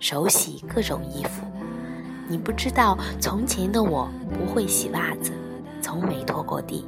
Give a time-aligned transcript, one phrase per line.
[0.00, 1.44] 手洗各种衣服。
[2.26, 5.30] 你不知道，从前的我不会洗袜子，
[5.82, 6.86] 从没拖过地。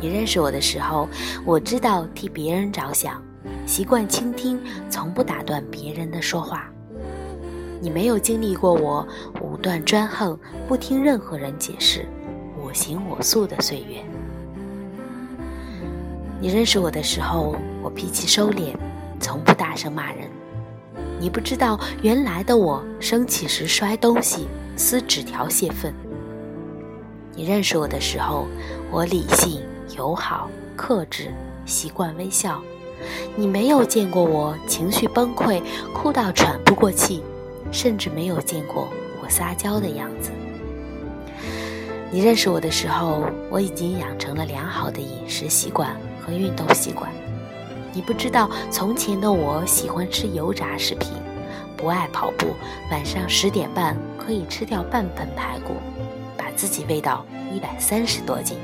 [0.00, 1.08] 你认识我的时候，
[1.44, 3.22] 我知道替别人着想，
[3.66, 4.60] 习惯倾听，
[4.90, 6.68] 从不打断别人的说话。
[7.80, 9.06] 你没有经历过我
[9.40, 10.38] 武断专横、
[10.68, 12.06] 不听任何人解释、
[12.56, 14.02] 我行我素的岁月。
[16.40, 18.74] 你认识我的时候，我脾气收敛，
[19.20, 20.28] 从不大声骂人。
[21.22, 25.94] 你不知道原来的我生气时摔东西、撕纸条泄愤。
[27.32, 28.48] 你认识我的时候，
[28.90, 29.62] 我理性、
[29.96, 31.32] 友好、克制，
[31.64, 32.60] 习惯微笑。
[33.36, 35.62] 你没有见过我情绪崩溃、
[35.94, 37.22] 哭到喘不过气，
[37.70, 38.88] 甚至没有见过
[39.22, 40.32] 我撒娇的样子。
[42.10, 45.96] 你认识我的时候，我已经养成了良好的饮食习惯。
[46.24, 47.10] 和运动习惯，
[47.94, 51.12] 你不知道从前的我喜欢吃油炸食品，
[51.76, 52.48] 不爱跑步，
[52.90, 55.74] 晚上十点半可以吃掉半盆排骨，
[56.36, 58.56] 把自己喂到一百三十多斤。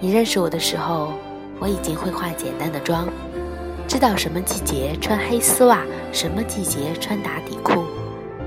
[0.00, 1.12] 你认识我的时候，
[1.58, 3.08] 我已经会化简单的妆，
[3.88, 7.84] 知道什么季节穿黑丝袜，什么季节穿打底裤，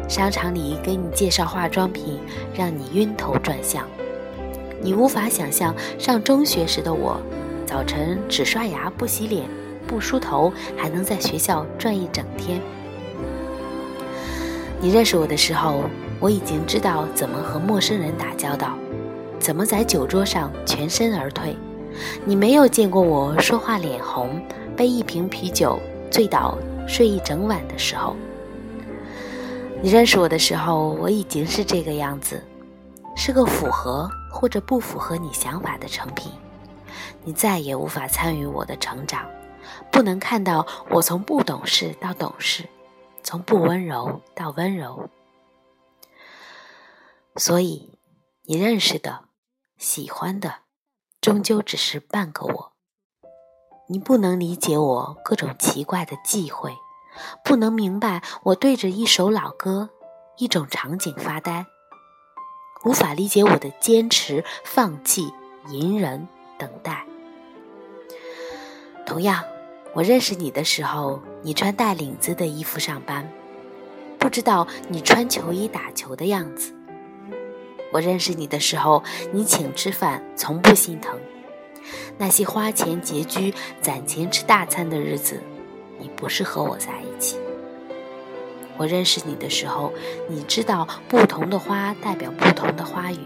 [0.07, 2.19] 商场里给你介绍化妆品，
[2.55, 3.85] 让你晕头转向。
[4.81, 7.21] 你无法想象上中学时的我，
[7.73, 9.49] 早晨只刷牙不洗脸
[9.87, 12.61] 不梳头，还能在学校转一整天。
[14.79, 15.85] 你认识我的时候，
[16.19, 18.77] 我已经知道怎么和陌生人打交道，
[19.39, 21.57] 怎么在酒桌上全身而退。
[22.23, 24.39] 你没有见过我说话脸红，
[24.77, 25.79] 被一瓶啤酒
[26.11, 26.55] 醉倒
[26.87, 28.15] 睡一整晚的时候。
[29.81, 32.39] 你认识我的时候，我已经是这个样子，
[33.15, 34.07] 是个符合。
[34.35, 36.31] 或者不符合你想法的成品，
[37.23, 39.29] 你再也无法参与我的成长，
[39.91, 42.69] 不能看到我从不懂事到懂事，
[43.23, 45.09] 从不温柔到温柔。
[47.35, 47.97] 所以，
[48.43, 49.25] 你认识的、
[49.77, 50.59] 喜欢的，
[51.19, 52.73] 终究只是半个我。
[53.89, 56.73] 你不能理解我各种奇怪的忌讳，
[57.43, 59.89] 不能明白我对着一首老歌、
[60.37, 61.65] 一种场景发呆。
[62.85, 65.33] 无法理解我的坚持、放弃、
[65.69, 66.27] 隐忍、
[66.57, 67.05] 等待。
[69.05, 69.43] 同样，
[69.93, 73.29] 我认识你的时候，你穿带领子的衣服上班，
[74.17, 76.73] 不知道你穿球衣打球的样子。
[77.91, 81.19] 我认识你的时候，你请吃饭从不心疼，
[82.17, 85.39] 那些花钱拮据、攒钱吃大餐的日子，
[85.99, 87.37] 你不是和我在一起。
[88.77, 89.93] 我认识你的时候，
[90.27, 93.19] 你知道不同的花代表不同的花语，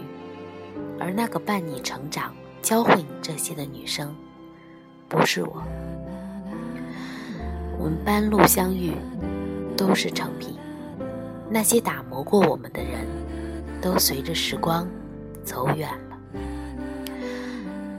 [1.00, 4.14] 而那个伴你成长、教会你这些的女生，
[5.08, 5.62] 不是我。
[7.78, 8.92] 我们半路相遇，
[9.76, 10.56] 都是成品。
[11.48, 13.06] 那些打磨过我们的人，
[13.80, 14.86] 都随着时光
[15.44, 16.18] 走远了。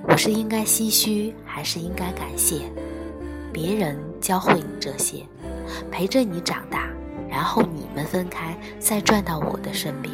[0.03, 2.69] 我是应该唏嘘，还是应该感谢？
[3.51, 5.25] 别人教会你这些，
[5.89, 6.87] 陪着你长大。
[7.29, 10.13] 然后你们分开，再转到我的身边，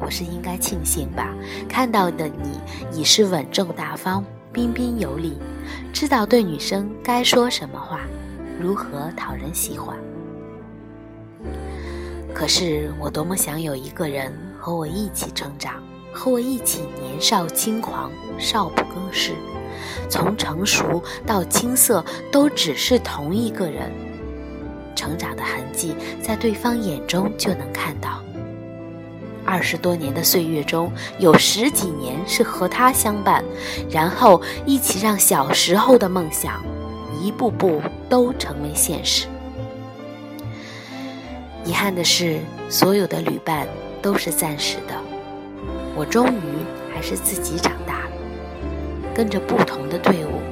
[0.00, 1.34] 我是应该庆幸吧？
[1.68, 2.60] 看到的你
[2.92, 5.38] 已是稳重大方、彬彬有礼，
[5.92, 8.00] 知道对女生该说什么话，
[8.60, 9.96] 如何讨人喜欢。
[12.34, 19.32] 可是我多么想有一个人和我一起成长，和我一起年少轻狂、少不更事，
[20.08, 23.90] 从成熟到青涩，都只是同一个人。
[24.94, 28.22] 成长的痕迹，在对方眼中就能看到。
[29.50, 33.42] 二十多年的岁月中，有十几年是和他相伴，
[33.88, 36.62] 然后一起让小时候的梦想
[37.18, 37.80] 一步步
[38.10, 39.26] 都成为现实。
[41.64, 43.66] 遗憾的是，所有的旅伴
[44.02, 44.94] 都是暂时的。
[45.96, 48.12] 我终于还是自己长大了，
[49.14, 50.42] 跟着不同的队伍，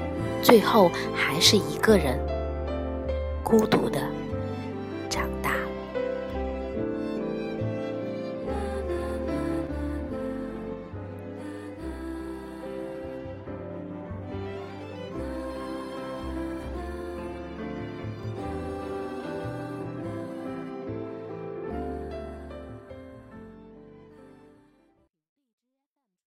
[0.43, 2.19] 最后还是一个人，
[3.44, 4.00] 孤独的。